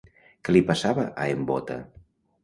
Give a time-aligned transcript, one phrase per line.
[0.47, 1.77] Què li passava a en Bóta?